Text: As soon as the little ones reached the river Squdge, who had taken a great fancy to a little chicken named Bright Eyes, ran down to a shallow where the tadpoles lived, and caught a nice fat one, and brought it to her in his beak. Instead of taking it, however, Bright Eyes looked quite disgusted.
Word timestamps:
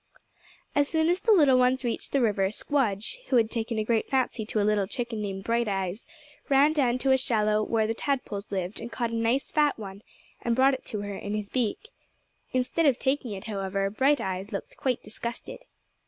As 0.73 0.89
soon 0.89 1.09
as 1.09 1.19
the 1.19 1.31
little 1.31 1.59
ones 1.59 1.83
reached 1.83 2.11
the 2.11 2.21
river 2.21 2.47
Squdge, 2.47 3.17
who 3.27 3.35
had 3.35 3.51
taken 3.51 3.77
a 3.77 3.83
great 3.83 4.09
fancy 4.09 4.47
to 4.47 4.59
a 4.59 4.65
little 4.65 4.87
chicken 4.87 5.21
named 5.21 5.43
Bright 5.43 5.67
Eyes, 5.67 6.07
ran 6.49 6.73
down 6.73 6.97
to 6.97 7.11
a 7.11 7.19
shallow 7.19 7.61
where 7.61 7.85
the 7.85 7.93
tadpoles 7.93 8.51
lived, 8.51 8.81
and 8.81 8.91
caught 8.91 9.11
a 9.11 9.15
nice 9.15 9.51
fat 9.51 9.77
one, 9.77 10.01
and 10.41 10.55
brought 10.55 10.73
it 10.73 10.85
to 10.85 11.01
her 11.01 11.15
in 11.15 11.35
his 11.35 11.49
beak. 11.49 11.89
Instead 12.51 12.87
of 12.87 12.97
taking 12.97 13.29
it, 13.33 13.43
however, 13.43 13.91
Bright 13.91 14.19
Eyes 14.19 14.51
looked 14.51 14.75
quite 14.75 15.03
disgusted. 15.03 15.65